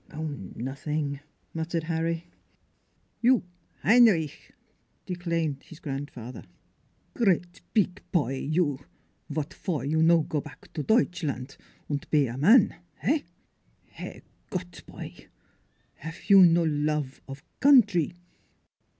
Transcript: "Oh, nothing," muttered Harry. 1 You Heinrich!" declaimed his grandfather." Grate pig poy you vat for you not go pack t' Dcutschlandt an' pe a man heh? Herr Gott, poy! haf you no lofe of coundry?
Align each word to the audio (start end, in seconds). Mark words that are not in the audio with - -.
"Oh, 0.15 0.25
nothing," 0.55 1.19
muttered 1.53 1.83
Harry. 1.83 2.23
1 2.23 2.23
You 3.21 3.43
Heinrich!" 3.83 4.51
declaimed 5.05 5.61
his 5.61 5.79
grandfather." 5.79 6.43
Grate 7.13 7.61
pig 7.75 8.01
poy 8.11 8.37
you 8.39 8.79
vat 9.29 9.53
for 9.53 9.85
you 9.85 10.01
not 10.01 10.27
go 10.27 10.41
pack 10.41 10.73
t' 10.73 10.81
Dcutschlandt 10.81 11.55
an' 11.87 11.99
pe 11.99 12.25
a 12.25 12.35
man 12.35 12.77
heh? 12.95 13.19
Herr 13.91 14.21
Gott, 14.49 14.81
poy! 14.87 15.27
haf 15.97 16.31
you 16.31 16.41
no 16.45 16.63
lofe 16.63 17.21
of 17.27 17.43
coundry? 17.59 18.15